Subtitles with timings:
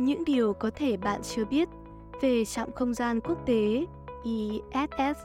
[0.00, 1.68] Những điều có thể bạn chưa biết
[2.20, 3.86] về trạm không gian quốc tế
[4.22, 5.18] ISS.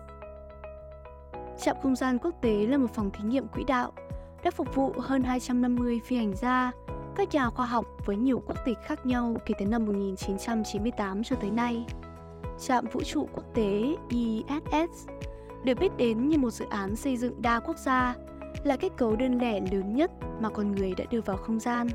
[1.61, 3.91] Trạm không gian quốc tế là một phòng thí nghiệm quỹ đạo
[4.43, 6.71] đã phục vụ hơn 250 phi hành gia,
[7.15, 11.35] các nhà khoa học với nhiều quốc tịch khác nhau kể từ năm 1998 cho
[11.35, 11.85] tới nay.
[12.59, 15.07] Trạm vũ trụ quốc tế ISS
[15.63, 18.15] được biết đến như một dự án xây dựng đa quốc gia,
[18.63, 20.11] là kết cấu đơn lẻ lớn nhất
[20.41, 21.87] mà con người đã đưa vào không gian.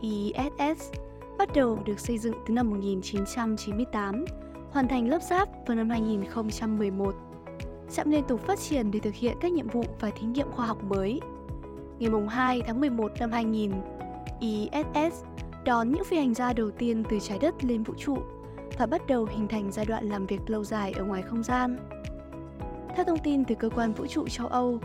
[0.00, 1.07] ISS
[1.38, 4.24] bắt đầu được xây dựng từ năm 1998,
[4.70, 7.14] hoàn thành lắp ráp vào năm 2011.
[7.90, 10.66] Trạm liên tục phát triển để thực hiện các nhiệm vụ và thí nghiệm khoa
[10.66, 11.20] học mới.
[11.98, 13.72] Ngày 2 tháng 11 năm 2000,
[14.40, 15.24] ISS
[15.64, 18.18] đón những phi hành gia đầu tiên từ trái đất lên vũ trụ
[18.78, 21.76] và bắt đầu hình thành giai đoạn làm việc lâu dài ở ngoài không gian.
[22.96, 24.78] Theo thông tin từ cơ quan vũ trụ châu Âu,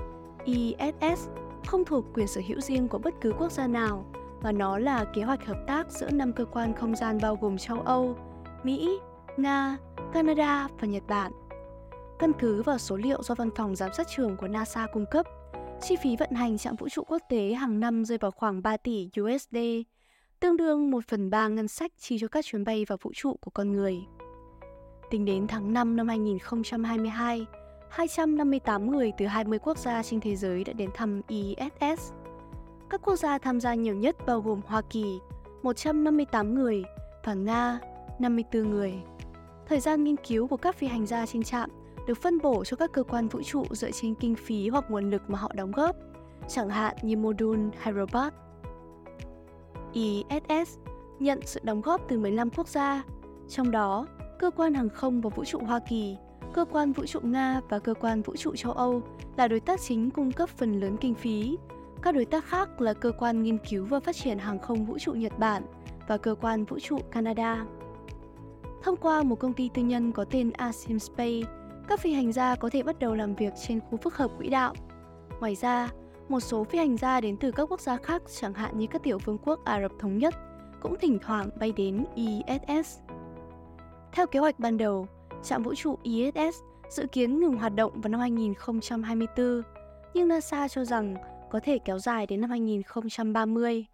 [0.46, 1.28] ISS
[1.66, 4.06] không thuộc quyền sở hữu riêng của bất cứ quốc gia nào
[4.44, 7.58] và nó là kế hoạch hợp tác giữa năm cơ quan không gian bao gồm
[7.58, 8.18] châu Âu,
[8.64, 9.00] Mỹ,
[9.38, 9.78] Nga,
[10.14, 11.32] Canada và Nhật Bản.
[12.20, 15.26] Căn cứ vào số liệu do văn phòng giám sát trưởng của NASA cung cấp,
[15.82, 18.78] chi phí vận hành trạm vũ trụ quốc tế hàng năm rơi vào khoảng 3
[18.78, 19.58] tỷ USD,
[20.40, 23.36] tương đương 1 phần 3 ngân sách chi cho các chuyến bay vào vũ trụ
[23.42, 23.98] của con người.
[25.10, 27.46] Tính đến tháng 5 năm 2022,
[27.90, 32.12] 258 người từ 20 quốc gia trên thế giới đã đến thăm ISS.
[32.94, 35.20] Các quốc gia tham gia nhiều nhất bao gồm Hoa Kỳ,
[35.64, 36.84] 158 người,
[37.24, 37.80] và Nga,
[38.20, 38.94] 54 người.
[39.68, 41.70] Thời gian nghiên cứu của các phi hành gia trên trạm
[42.08, 45.10] được phân bổ cho các cơ quan vũ trụ dựa trên kinh phí hoặc nguồn
[45.10, 45.96] lực mà họ đóng góp,
[46.48, 48.34] chẳng hạn như module hay robot.
[49.94, 50.78] ISS
[51.20, 53.04] nhận sự đóng góp từ 15 quốc gia,
[53.50, 54.08] trong đó
[54.40, 56.18] cơ quan hàng không và vũ trụ Hoa Kỳ,
[56.54, 59.02] cơ quan vũ trụ Nga và cơ quan vũ trụ châu Âu
[59.38, 61.58] là đối tác chính cung cấp phần lớn kinh phí.
[62.04, 64.98] Các đối tác khác là cơ quan nghiên cứu và phát triển hàng không vũ
[65.00, 65.64] trụ Nhật Bản
[66.08, 67.66] và cơ quan vũ trụ Canada.
[68.84, 71.42] Thông qua một công ty tư nhân có tên Asim Space,
[71.88, 74.50] các phi hành gia có thể bắt đầu làm việc trên khu phức hợp quỹ
[74.50, 74.74] đạo.
[75.40, 75.90] Ngoài ra,
[76.30, 79.04] một số phi hành gia đến từ các quốc gia khác chẳng hạn như các
[79.04, 80.34] tiểu vương quốc Ả Rập Thống Nhất
[80.82, 83.00] cũng thỉnh thoảng bay đến ISS.
[84.12, 85.08] Theo kế hoạch ban đầu,
[85.44, 86.56] trạm vũ trụ ISS
[86.90, 89.62] dự kiến ngừng hoạt động vào năm 2024,
[90.14, 91.16] nhưng NASA cho rằng
[91.54, 93.86] có thể kéo dài đến năm 2030.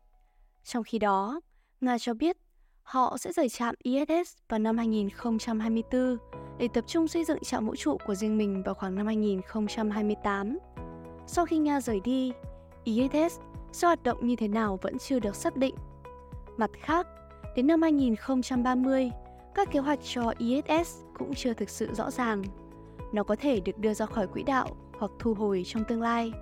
[0.64, 1.42] Trong khi đó,
[1.82, 2.38] Nga cho biết
[2.84, 6.18] họ sẽ rời trạm ISS vào năm 2024
[6.58, 10.58] để tập trung xây dựng trạm vũ trụ của riêng mình vào khoảng năm 2028.
[11.28, 12.32] Sau khi Nga rời đi,
[12.84, 13.40] ISS
[13.72, 15.76] sẽ hoạt động như thế nào vẫn chưa được xác định.
[16.58, 17.08] Mặt khác,
[17.56, 19.12] đến năm 2030,
[19.56, 22.44] các kế hoạch cho ISS cũng chưa thực sự rõ ràng.
[23.14, 24.68] Nó có thể được đưa ra khỏi quỹ đạo
[25.00, 26.34] hoặc thu hồi trong tương lai.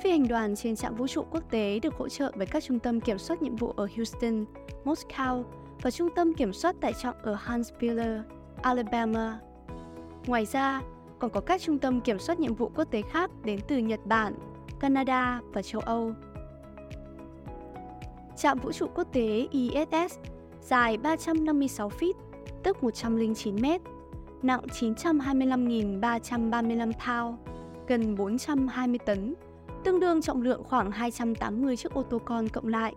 [0.00, 2.78] Phi hành đoàn trên trạm vũ trụ quốc tế được hỗ trợ bởi các trung
[2.78, 4.44] tâm kiểm soát nhiệm vụ ở Houston,
[4.84, 5.42] Moscow
[5.82, 8.22] và trung tâm kiểm soát tải trọng ở Huntsville,
[8.62, 9.38] Alabama.
[10.26, 10.80] Ngoài ra,
[11.18, 14.06] còn có các trung tâm kiểm soát nhiệm vụ quốc tế khác đến từ Nhật
[14.06, 14.34] Bản,
[14.80, 16.12] Canada và châu Âu.
[18.36, 20.18] Trạm vũ trụ quốc tế ISS
[20.60, 22.12] dài 356 feet,
[22.62, 23.80] tức 109 mét,
[24.42, 27.38] nặng 925.335 pound,
[27.86, 29.34] gần 420 tấn,
[29.84, 32.94] tương đương trọng lượng khoảng 280 chiếc ô tô con cộng lại.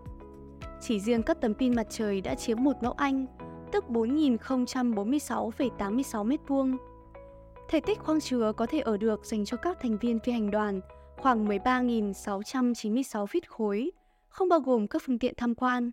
[0.80, 3.26] Chỉ riêng các tấm pin mặt trời đã chiếm một mẫu Anh,
[3.72, 6.76] tức 4.046,86 m2.
[7.68, 10.50] Thể tích khoang chứa có thể ở được dành cho các thành viên phi hành
[10.50, 10.80] đoàn
[11.16, 13.90] khoảng 13.696 feet khối,
[14.28, 15.90] không bao gồm các phương tiện tham quan.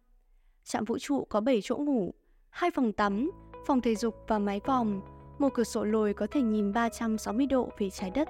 [0.64, 2.14] Trạm vũ trụ có 7 chỗ ngủ,
[2.50, 3.32] hai phòng tắm,
[3.68, 5.02] phòng thể dục và mái vòm,
[5.40, 8.30] một cửa sổ lồi có thể nhìn 360 độ về trái đất.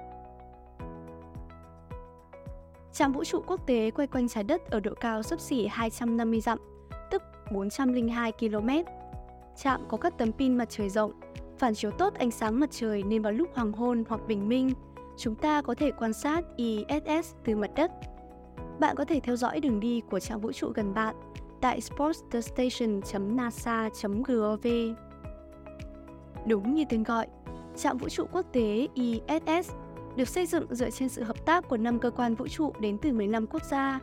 [2.96, 6.40] Trạm vũ trụ quốc tế quay quanh trái đất ở độ cao sấp xỉ 250
[6.40, 6.58] dặm,
[7.10, 8.68] tức 402 km.
[9.56, 11.12] Trạm có các tấm pin mặt trời rộng,
[11.58, 14.72] phản chiếu tốt ánh sáng mặt trời nên vào lúc hoàng hôn hoặc bình minh,
[15.18, 17.90] chúng ta có thể quan sát ISS từ mặt đất.
[18.80, 21.14] Bạn có thể theo dõi đường đi của trạm vũ trụ gần bạn
[21.60, 24.66] tại sportsstation.nasa.gov.
[26.46, 27.26] Đúng như tên gọi,
[27.76, 29.72] trạm vũ trụ quốc tế ISS
[30.16, 32.98] được xây dựng dựa trên sự hợp tác của 5 cơ quan vũ trụ đến
[32.98, 34.00] từ 15 quốc gia.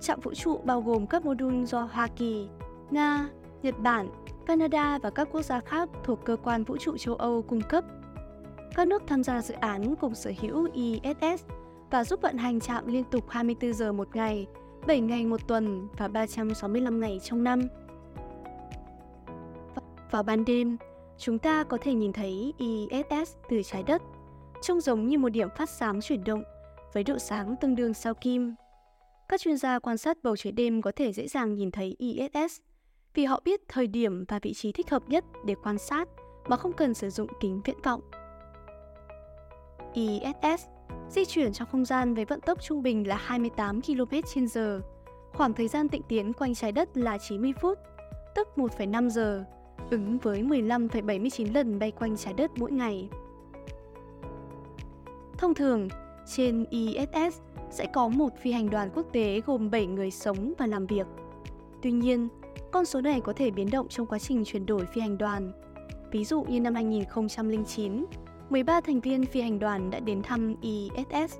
[0.00, 2.48] Trạm vũ trụ bao gồm các mô đun do Hoa Kỳ,
[2.90, 3.28] Nga,
[3.62, 4.08] Nhật Bản,
[4.46, 7.84] Canada và các quốc gia khác thuộc cơ quan vũ trụ châu Âu cung cấp.
[8.74, 11.44] Các nước tham gia dự án cùng sở hữu ISS
[11.90, 14.46] và giúp vận hành trạm liên tục 24 giờ một ngày,
[14.86, 17.60] 7 ngày một tuần và 365 ngày trong năm.
[20.10, 20.76] Vào ban đêm,
[21.18, 24.02] chúng ta có thể nhìn thấy ISS từ trái đất,
[24.62, 26.42] trông giống như một điểm phát sáng chuyển động
[26.92, 28.54] với độ sáng tương đương sao kim.
[29.28, 32.60] Các chuyên gia quan sát bầu trời đêm có thể dễ dàng nhìn thấy ISS
[33.14, 36.08] vì họ biết thời điểm và vị trí thích hợp nhất để quan sát
[36.48, 38.00] mà không cần sử dụng kính viễn vọng.
[39.94, 40.66] ISS
[41.10, 44.80] di chuyển trong không gian với vận tốc trung bình là 28 km/h.
[45.32, 47.78] Khoảng thời gian tịnh tiến quanh trái đất là 90 phút,
[48.34, 49.44] tức 1,5 giờ,
[49.90, 53.08] ứng với 15,79 lần bay quanh trái đất mỗi ngày.
[55.40, 55.88] Thông thường,
[56.26, 57.40] trên ISS
[57.70, 61.06] sẽ có một phi hành đoàn quốc tế gồm 7 người sống và làm việc.
[61.82, 62.28] Tuy nhiên,
[62.70, 65.52] con số này có thể biến động trong quá trình chuyển đổi phi hành đoàn.
[66.10, 68.04] Ví dụ như năm 2009,
[68.50, 71.38] 13 thành viên phi hành đoàn đã đến thăm ISS.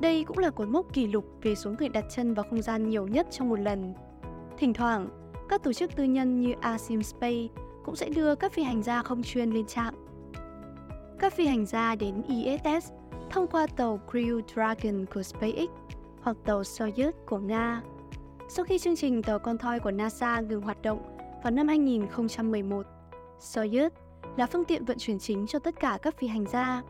[0.00, 2.88] Đây cũng là cột mốc kỷ lục về số người đặt chân vào không gian
[2.88, 3.94] nhiều nhất trong một lần.
[4.58, 5.08] Thỉnh thoảng,
[5.48, 7.48] các tổ chức tư nhân như Asim Space
[7.84, 9.94] cũng sẽ đưa các phi hành gia không chuyên lên trạm.
[11.18, 12.97] Các phi hành gia đến ISS
[13.30, 15.68] thông qua tàu Crew Dragon của SpaceX
[16.22, 17.82] hoặc tàu Soyuz của Nga.
[18.48, 22.86] Sau khi chương trình tàu con thoi của NASA ngừng hoạt động vào năm 2011,
[23.40, 23.90] Soyuz
[24.36, 26.82] là phương tiện vận chuyển chính cho tất cả các phi hành gia.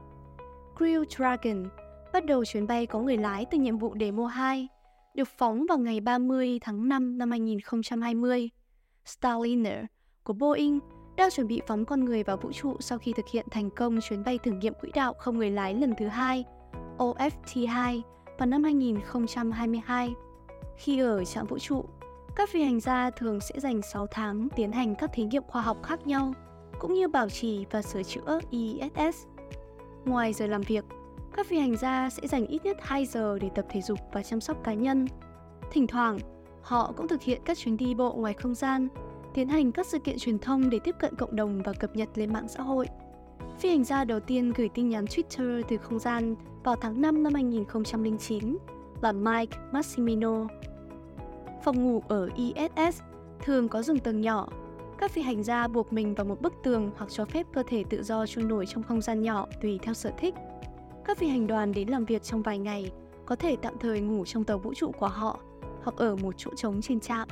[0.79, 1.69] Crew Dragon
[2.12, 4.69] bắt đầu chuyến bay có người lái từ nhiệm vụ Demo 2,
[5.14, 8.50] được phóng vào ngày 30 tháng 5 năm 2020.
[9.05, 9.85] Starliner
[10.23, 10.79] của Boeing
[11.19, 14.00] đang chuẩn bị phóng con người vào vũ trụ sau khi thực hiện thành công
[14.00, 16.44] chuyến bay thử nghiệm quỹ đạo không người lái lần thứ hai,
[16.99, 18.03] OFT-2,
[18.38, 20.15] vào năm 2022.
[20.76, 21.85] Khi ở trạm vũ trụ,
[22.37, 25.62] các phi hành gia thường sẽ dành 6 tháng tiến hành các thí nghiệm khoa
[25.62, 26.35] học khác nhau,
[26.79, 29.26] cũng như bảo trì và sửa chữa ISS.
[30.05, 30.85] Ngoài giờ làm việc,
[31.37, 34.23] các phi hành gia sẽ dành ít nhất 2 giờ để tập thể dục và
[34.23, 35.06] chăm sóc cá nhân.
[35.73, 36.19] Thỉnh thoảng,
[36.62, 38.88] họ cũng thực hiện các chuyến đi bộ ngoài không gian
[39.34, 42.08] tiến hành các sự kiện truyền thông để tiếp cận cộng đồng và cập nhật
[42.14, 42.86] lên mạng xã hội.
[43.58, 46.34] Phi hành gia đầu tiên gửi tin nhắn Twitter từ không gian
[46.64, 48.56] vào tháng 5 năm 2009
[49.02, 50.46] là Mike Massimino.
[51.64, 53.02] Phòng ngủ ở ISS
[53.44, 54.48] thường có giường tầng nhỏ.
[54.98, 57.84] Các phi hành gia buộc mình vào một bức tường hoặc cho phép cơ thể
[57.90, 60.34] tự do trôi nổi trong không gian nhỏ tùy theo sở thích.
[61.04, 62.90] Các phi hành đoàn đến làm việc trong vài ngày,
[63.26, 65.40] có thể tạm thời ngủ trong tàu vũ trụ của họ
[65.82, 67.28] hoặc ở một chỗ trống trên trạm.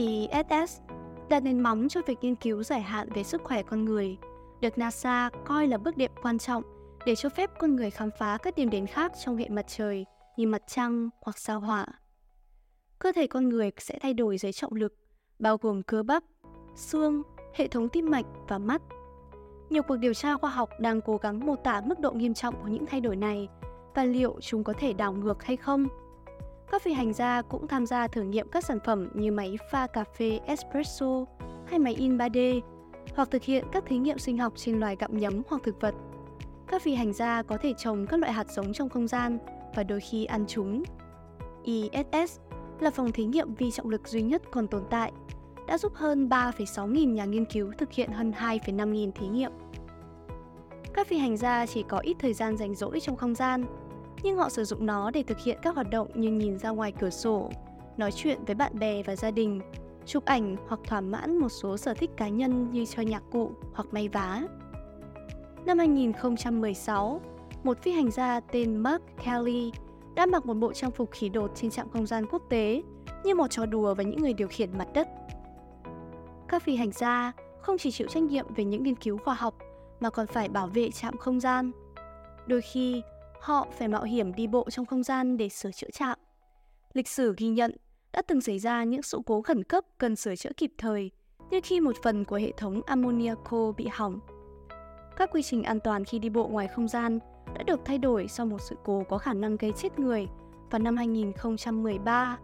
[0.00, 0.80] ISS
[1.28, 4.16] là nền móng cho việc nghiên cứu dài hạn về sức khỏe con người,
[4.60, 6.62] được NASA coi là bước đệm quan trọng
[7.06, 10.06] để cho phép con người khám phá các điểm đến khác trong hệ mặt trời
[10.36, 11.86] như mặt trăng hoặc sao hỏa.
[12.98, 14.94] Cơ thể con người sẽ thay đổi dưới trọng lực,
[15.38, 16.24] bao gồm cơ bắp,
[16.76, 17.22] xương,
[17.54, 18.82] hệ thống tim mạch và mắt.
[19.70, 22.54] Nhiều cuộc điều tra khoa học đang cố gắng mô tả mức độ nghiêm trọng
[22.62, 23.48] của những thay đổi này
[23.94, 25.88] và liệu chúng có thể đảo ngược hay không.
[26.70, 29.86] Các phi hành gia cũng tham gia thử nghiệm các sản phẩm như máy pha
[29.86, 31.24] cà phê espresso
[31.66, 32.60] hay máy in 3D,
[33.14, 35.94] hoặc thực hiện các thí nghiệm sinh học trên loài gặm nhấm hoặc thực vật.
[36.68, 39.38] Các phi hành gia có thể trồng các loại hạt giống trong không gian
[39.74, 40.82] và đôi khi ăn chúng.
[41.64, 42.38] ISS
[42.80, 45.12] là phòng thí nghiệm vi trọng lực duy nhất còn tồn tại,
[45.66, 49.52] đã giúp hơn 3,6 nghìn nhà nghiên cứu thực hiện hơn 2,5 nghìn thí nghiệm.
[50.94, 53.64] Các phi hành gia chỉ có ít thời gian rảnh rỗi trong không gian,
[54.22, 56.92] nhưng họ sử dụng nó để thực hiện các hoạt động như nhìn ra ngoài
[57.00, 57.50] cửa sổ,
[57.96, 59.60] nói chuyện với bạn bè và gia đình,
[60.06, 63.50] chụp ảnh hoặc thỏa mãn một số sở thích cá nhân như chơi nhạc cụ
[63.74, 64.42] hoặc may vá.
[65.66, 67.20] Năm 2016,
[67.62, 69.72] một phi hành gia tên Mark Kelly
[70.14, 72.82] đã mặc một bộ trang phục khí đột trên trạm không gian quốc tế
[73.24, 75.08] như một trò đùa với những người điều khiển mặt đất.
[76.48, 79.54] Các phi hành gia không chỉ chịu trách nhiệm về những nghiên cứu khoa học
[80.00, 81.72] mà còn phải bảo vệ trạm không gian.
[82.46, 83.02] Đôi khi,
[83.40, 86.18] họ phải mạo hiểm đi bộ trong không gian để sửa chữa trạm.
[86.92, 87.76] Lịch sử ghi nhận
[88.12, 91.10] đã từng xảy ra những sự cố khẩn cấp cần sửa chữa kịp thời,
[91.50, 94.20] như khi một phần của hệ thống ammoniaco bị hỏng.
[95.16, 97.18] Các quy trình an toàn khi đi bộ ngoài không gian
[97.54, 100.26] đã được thay đổi sau một sự cố có khả năng gây chết người
[100.70, 102.38] vào năm 2013,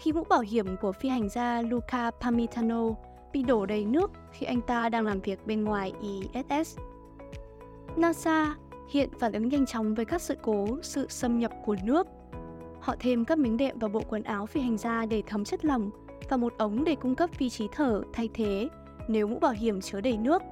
[0.00, 2.84] khi mũ bảo hiểm của phi hành gia Luca Pamitano
[3.32, 6.78] bị đổ đầy nước khi anh ta đang làm việc bên ngoài ISS.
[7.96, 8.54] NASA
[8.88, 12.06] hiện phản ứng nhanh chóng với các sự cố, sự xâm nhập của nước.
[12.80, 15.64] Họ thêm các miếng đệm vào bộ quần áo phi hành gia để thấm chất
[15.64, 15.90] lỏng
[16.28, 18.68] và một ống để cung cấp vị trí thở thay thế
[19.08, 20.42] nếu mũ bảo hiểm chứa đầy nước.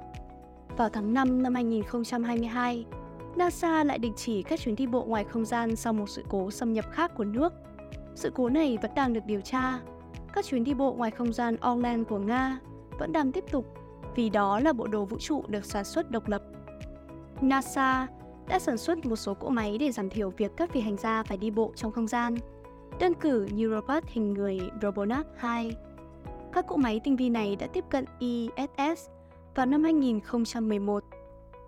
[0.77, 2.87] Vào tháng 5 năm 2022,
[3.37, 6.51] NASA lại đình chỉ các chuyến đi bộ ngoài không gian sau một sự cố
[6.51, 7.53] xâm nhập khác của nước.
[8.15, 9.81] Sự cố này vẫn đang được điều tra.
[10.33, 12.59] Các chuyến đi bộ ngoài không gian Orlan của Nga
[12.99, 13.67] vẫn đang tiếp tục
[14.15, 16.43] vì đó là bộ đồ vũ trụ được sản xuất độc lập.
[17.41, 18.07] NASA
[18.49, 21.23] đã sản xuất một số cỗ máy để giảm thiểu việc các phi hành gia
[21.23, 22.35] phải đi bộ trong không gian.
[23.01, 25.73] Đơn cử như robot hình người Robonaut 2.
[26.53, 29.09] Các cỗ máy tinh vi này đã tiếp cận ISS
[29.55, 31.05] vào năm 2011.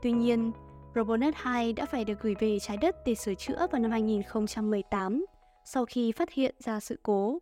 [0.02, 0.52] Tuy nhiên,
[0.94, 5.24] Robonaut 2 đã phải được gửi về trái đất để sửa chữa vào năm 2018
[5.64, 7.38] sau khi phát hiện ra sự cố.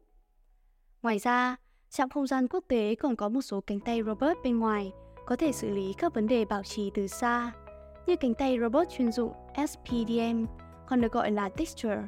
[1.02, 1.56] Ngoài ra,
[1.90, 4.92] Trạm không gian quốc tế còn có một số cánh tay robot bên ngoài
[5.26, 7.52] có thể xử lý các vấn đề bảo trì từ xa,
[8.06, 9.32] như cánh tay robot chuyên dụng
[9.68, 10.44] SPDM,
[10.86, 12.02] còn được gọi là texture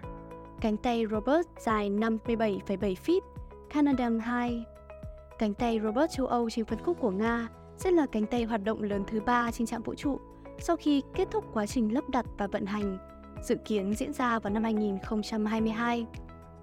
[0.60, 3.20] cánh tay robot dài 57,7 feet,
[3.70, 4.64] Canadarm 2.
[5.38, 8.64] Cánh tay robot châu Âu trên phân khúc của Nga sẽ là cánh tay hoạt
[8.64, 10.18] động lớn thứ ba trên trạm vũ trụ
[10.58, 12.98] sau khi kết thúc quá trình lắp đặt và vận hành,
[13.42, 16.06] dự kiến diễn ra vào năm 2022.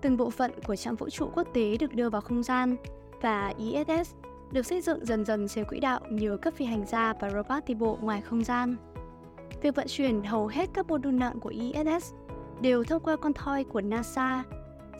[0.01, 2.75] Từng bộ phận của trạm vũ trụ quốc tế được đưa vào không gian
[3.22, 4.13] và ISS
[4.51, 7.65] được xây dựng dần dần trên quỹ đạo nhờ các phi hành gia và robot
[7.68, 8.75] đi bộ ngoài không gian.
[9.66, 12.14] Việc vận chuyển hầu hết các mô đun nặng của ISS
[12.62, 14.44] đều thông qua con thoi của NASA.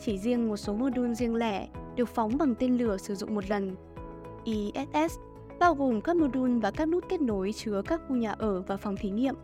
[0.04, 3.34] Chỉ riêng một số mô đun riêng lẻ được phóng bằng tên lửa sử dụng
[3.34, 3.76] một lần.
[4.44, 5.18] ISS
[5.58, 8.62] bao gồm các mô đun và các nút kết nối chứa các khu nhà ở
[8.62, 9.34] và phòng thí nghiệm,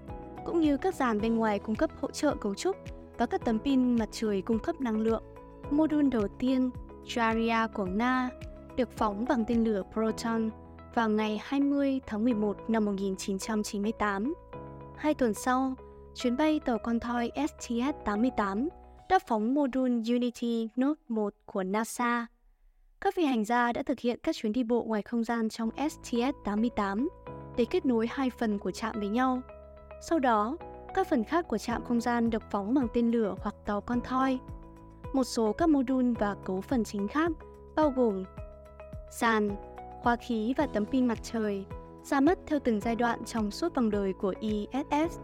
[0.45, 2.77] cũng như các dàn bên ngoài cung cấp hỗ trợ cấu trúc
[3.19, 5.23] và các tấm pin mặt trời cung cấp năng lượng.
[5.71, 6.71] Mô đun đầu tiên,
[7.07, 8.31] Charia của Nga,
[8.77, 10.51] được phóng bằng tên lửa Proton
[10.95, 14.35] vào ngày 20 tháng 11 năm 1998.
[15.03, 15.75] Hai tuần sau,
[16.15, 18.69] chuyến bay tàu con thoi STS-88
[19.09, 22.27] đã phóng mô đun Unity Note 1 của NASA.
[23.01, 25.71] Các phi hành gia đã thực hiện các chuyến đi bộ ngoài không gian trong
[25.71, 27.09] STS-88
[27.57, 29.41] để kết nối hai phần của trạm với nhau.
[30.09, 30.57] Sau đó,
[30.95, 34.01] các phần khác của trạm không gian được phóng bằng tên lửa hoặc tàu con
[34.01, 34.39] thoi.
[35.13, 37.31] Một số các mô đun và cấu phần chính khác
[37.77, 38.25] bao gồm
[39.11, 39.57] sàn,
[40.03, 41.65] khoa khí và tấm pin mặt trời
[42.05, 45.19] ra mắt theo từng giai đoạn trong suốt vòng đời của ISS.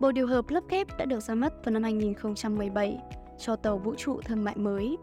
[0.00, 2.98] Bộ điều hợp lớp kép đã được ra mắt vào năm 2017
[3.38, 4.98] cho tàu vũ trụ thương mại mới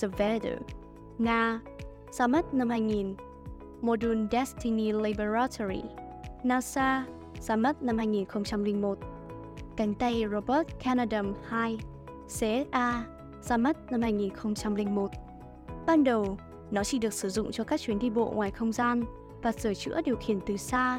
[0.00, 0.58] The Vader,
[1.18, 1.60] Nga,
[2.10, 3.14] ra mắt năm 2000.
[3.80, 5.82] Module Destiny Laboratory,
[6.42, 7.06] NASA,
[7.40, 8.98] ra mắt năm 2001.
[9.76, 11.78] Cánh tay robot Canadarm 2,
[12.26, 13.04] CSA,
[13.40, 15.10] ra mắt năm 2001.
[15.86, 16.38] Ban đầu,
[16.70, 19.04] nó chỉ được sử dụng cho các chuyến đi bộ ngoài không gian
[19.44, 20.98] và sửa chữa điều khiển từ xa.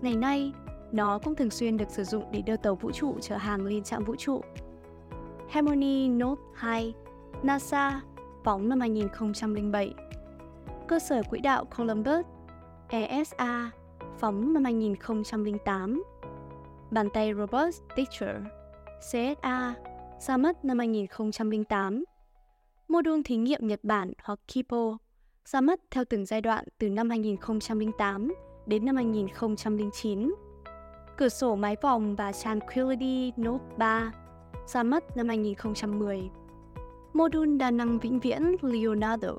[0.00, 0.52] Ngày nay,
[0.92, 3.82] nó cũng thường xuyên được sử dụng để đưa tàu vũ trụ chở hàng lên
[3.82, 4.40] trạm vũ trụ.
[5.48, 6.94] Harmony Note 2,
[7.42, 8.00] NASA,
[8.44, 9.94] phóng năm 2007.
[10.88, 12.26] Cơ sở quỹ đạo Columbus,
[12.88, 13.70] ESA,
[14.18, 16.04] phóng năm 2008.
[16.90, 18.36] Bàn tay robot Stitcher,
[19.00, 19.74] CSA,
[20.20, 22.04] ra mắt năm 2008.
[22.88, 24.96] Mô đun thí nghiệm Nhật Bản hoặc KIPO
[25.46, 28.34] ra mắt theo từng giai đoạn từ năm 2008
[28.66, 30.34] đến năm 2009.
[31.16, 34.12] Cửa sổ mái vòng và Tranquility Note 3
[34.66, 36.30] ra mắt năm 2010.
[37.12, 39.32] Mô đun đa năng vĩnh viễn Leonardo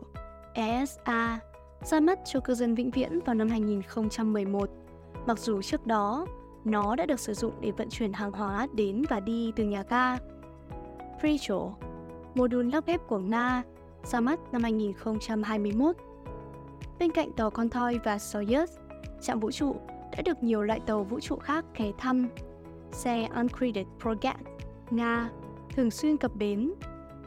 [0.53, 1.39] ESA
[1.83, 4.69] ra mắt cho cư dân vĩnh viễn vào năm 2011,
[5.25, 6.25] mặc dù trước đó
[6.65, 9.83] nó đã được sử dụng để vận chuyển hàng hóa đến và đi từ nhà
[9.89, 10.17] ga.
[11.23, 11.67] Rachel,
[12.35, 13.63] mô đun lắp ghép của Nga,
[14.11, 15.95] ra mắt năm 2021.
[16.99, 18.67] Bên cạnh tàu con thoi và Soyuz,
[19.21, 19.75] trạm vũ trụ
[20.11, 22.29] đã được nhiều loại tàu vũ trụ khác ghé thăm.
[22.91, 24.37] Xe Uncredited Progat,
[24.89, 25.29] Nga,
[25.75, 26.73] thường xuyên cập bến.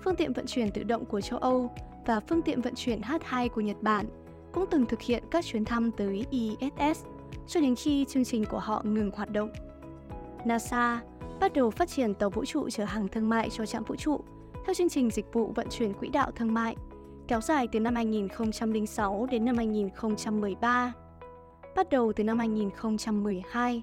[0.04, 1.70] Phương tiện vận chuyển tự động của châu Âu
[2.06, 4.06] và phương tiện vận chuyển H2 của Nhật Bản
[4.52, 7.04] cũng từng thực hiện các chuyến thăm tới ISS
[7.46, 9.50] cho đến khi chương trình của họ ngừng hoạt động.
[10.44, 11.00] NASA
[11.40, 14.20] bắt đầu phát triển tàu vũ trụ chở hàng thương mại cho trạm vũ trụ
[14.66, 16.76] theo chương trình dịch vụ vận chuyển quỹ đạo thương mại
[17.28, 20.92] kéo dài từ năm 2006 đến năm 2013.
[21.76, 23.82] Bắt đầu từ năm 2012,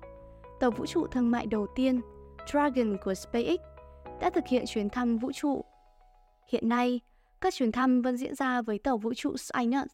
[0.59, 2.01] tàu vũ trụ thương mại đầu tiên
[2.51, 3.59] Dragon của SpaceX
[4.21, 5.65] đã thực hiện chuyến thăm vũ trụ.
[6.47, 6.99] Hiện nay,
[7.41, 9.87] các chuyến thăm vẫn diễn ra với tàu vũ trụ Synod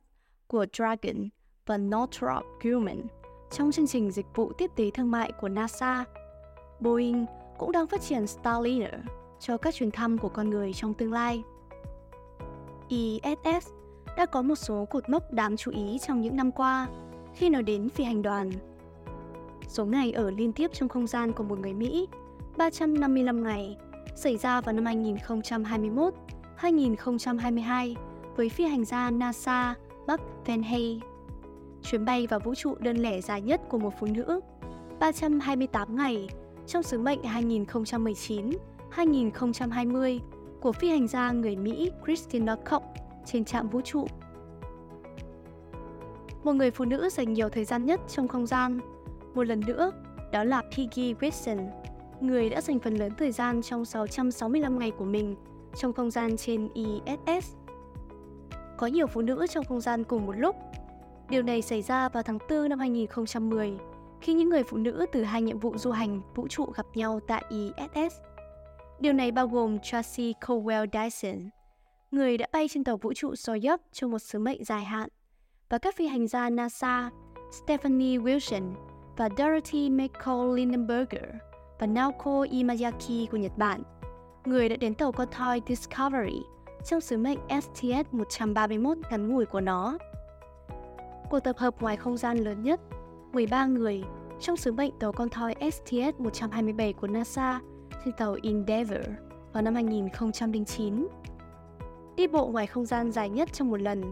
[0.47, 1.29] của Dragon
[1.65, 3.01] và Northrop Grumman
[3.51, 6.05] trong chương trình dịch vụ tiếp tế thương mại của NASA.
[6.79, 7.25] Boeing
[7.57, 8.93] cũng đang phát triển Starliner
[9.43, 11.43] cho các chuyến thăm của con người trong tương lai.
[12.87, 13.69] ISS
[14.17, 16.87] đã có một số cột mốc đáng chú ý trong những năm qua
[17.33, 18.51] khi nói đến phi hành đoàn.
[19.67, 22.07] Số ngày ở liên tiếp trong không gian của một người Mỹ,
[22.57, 23.77] 355 ngày,
[24.15, 26.13] xảy ra vào năm 2021,
[26.55, 27.95] 2022
[28.35, 29.75] với phi hành gia NASA
[30.07, 30.63] Buck Van
[31.83, 34.39] Chuyến bay vào vũ trụ đơn lẻ dài nhất của một phụ nữ,
[34.99, 36.29] 328 ngày
[36.67, 37.23] trong sứ mệnh
[38.93, 40.21] 2020
[40.61, 42.83] của phi hành gia người Mỹ Christina Koch
[43.25, 44.07] trên trạm vũ trụ.
[46.43, 48.79] Một người phụ nữ dành nhiều thời gian nhất trong không gian.
[49.35, 49.91] Một lần nữa,
[50.31, 51.69] đó là Peggy Whitson,
[52.21, 55.35] người đã dành phần lớn thời gian trong 665 ngày của mình
[55.75, 57.55] trong không gian trên ISS.
[58.77, 60.55] Có nhiều phụ nữ trong không gian cùng một lúc.
[61.29, 63.73] Điều này xảy ra vào tháng 4 năm 2010,
[64.21, 67.19] khi những người phụ nữ từ hai nhiệm vụ du hành vũ trụ gặp nhau
[67.27, 68.32] tại ISS.
[69.03, 71.49] Điều này bao gồm Tracy Cowell Dyson,
[72.11, 75.09] người đã bay trên tàu vũ trụ Soyuz trong một sứ mệnh dài hạn,
[75.69, 77.09] và các phi hành gia NASA
[77.51, 78.73] Stephanie Wilson
[79.17, 81.23] và Dorothy McCall Lindenberger
[81.79, 83.83] và Naoko Imayaki của Nhật Bản,
[84.45, 86.39] người đã đến tàu con thoi Discovery
[86.85, 89.97] trong sứ mệnh STS-131 ngắn ngủi của nó.
[91.29, 92.79] Cuộc tập hợp ngoài không gian lớn nhất,
[93.33, 94.03] 13 người
[94.39, 97.59] trong sứ mệnh tàu con thoi STS-127 của NASA
[98.05, 99.05] trên tàu Endeavour
[99.53, 101.07] vào năm 2009.
[102.15, 104.03] Đi bộ ngoài không gian dài nhất trong một lần,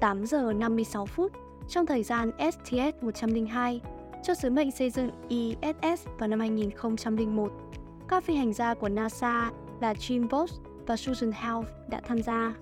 [0.00, 1.32] 8 giờ 56 phút
[1.68, 3.78] trong thời gian STS-102
[4.22, 7.52] cho sứ mệnh xây dựng ISS vào năm 2001.
[8.08, 12.54] Các phi hành gia của NASA là Jim Boss và Susan Health đã tham gia.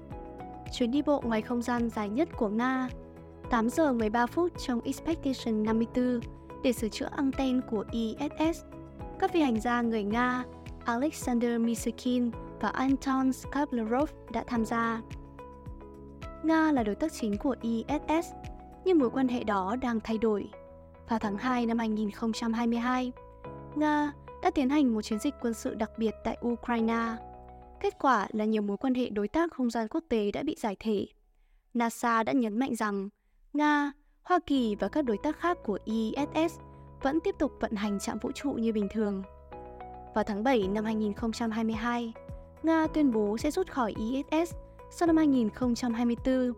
[0.72, 2.88] Chuyến đi bộ ngoài không gian dài nhất của Nga
[3.50, 6.20] 8 giờ 13 phút trong Expedition 54
[6.62, 8.62] để sửa chữa anten của ISS.
[9.18, 10.44] Các phi hành gia người Nga
[10.88, 12.30] Alexander Miskin
[12.60, 15.02] và Anton Skablarov đã tham gia.
[16.42, 18.32] Nga là đối tác chính của ISS,
[18.84, 20.50] nhưng mối quan hệ đó đang thay đổi.
[21.08, 23.12] Vào tháng 2 năm 2022,
[23.74, 27.16] Nga đã tiến hành một chiến dịch quân sự đặc biệt tại Ukraine.
[27.80, 30.56] Kết quả là nhiều mối quan hệ đối tác không gian quốc tế đã bị
[30.58, 31.06] giải thể.
[31.74, 33.08] NASA đã nhấn mạnh rằng
[33.52, 33.92] Nga,
[34.22, 36.58] Hoa Kỳ và các đối tác khác của ISS
[37.02, 39.22] vẫn tiếp tục vận hành trạm vũ trụ như bình thường.
[40.18, 42.12] Vào tháng 7 năm 2022,
[42.62, 44.54] Nga tuyên bố sẽ rút khỏi ISS
[44.90, 46.52] sau năm 2024.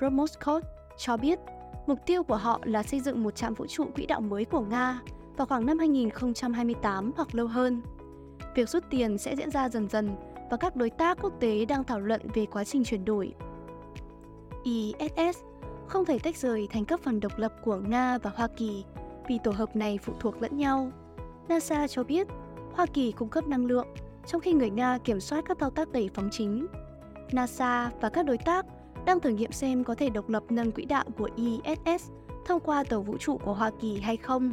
[0.00, 0.64] Roscosmos
[0.96, 1.38] cho biết
[1.86, 4.60] mục tiêu của họ là xây dựng một trạm vũ trụ quỹ đạo mới của
[4.60, 5.00] Nga
[5.36, 7.82] vào khoảng năm 2028 hoặc lâu hơn.
[8.54, 10.16] Việc rút tiền sẽ diễn ra dần dần
[10.50, 13.34] và các đối tác quốc tế đang thảo luận về quá trình chuyển đổi.
[14.64, 15.38] ISS
[15.86, 18.84] không thể tách rời thành các phần độc lập của Nga và Hoa Kỳ
[19.28, 20.90] vì tổ hợp này phụ thuộc lẫn nhau.
[21.48, 22.28] NASA cho biết
[22.76, 23.86] Hoa Kỳ cung cấp năng lượng,
[24.26, 26.66] trong khi người Nga kiểm soát các thao tác đẩy phóng chính.
[27.32, 28.66] NASA và các đối tác
[29.06, 32.10] đang thử nghiệm xem có thể độc lập nâng quỹ đạo của ISS
[32.46, 34.52] thông qua tàu vũ trụ của Hoa Kỳ hay không.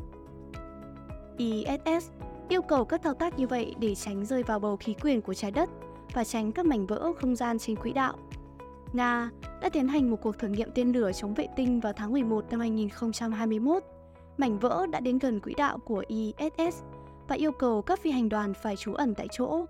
[1.37, 2.09] ISS
[2.49, 5.33] yêu cầu các thao tác như vậy để tránh rơi vào bầu khí quyển của
[5.33, 5.69] trái đất
[6.13, 8.13] và tránh các mảnh vỡ không gian trên quỹ đạo.
[8.93, 9.29] Nga
[9.61, 12.45] đã tiến hành một cuộc thử nghiệm tên lửa chống vệ tinh vào tháng 11
[12.51, 13.83] năm 2021.
[14.37, 16.83] Mảnh vỡ đã đến gần quỹ đạo của ISS
[17.27, 19.65] và yêu cầu các phi hành đoàn phải trú ẩn tại chỗ.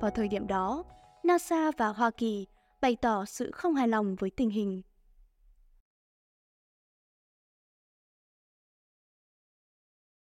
[0.00, 0.84] Vào thời điểm đó,
[1.22, 2.46] NASA và Hoa Kỳ
[2.80, 4.82] bày tỏ sự không hài lòng với tình hình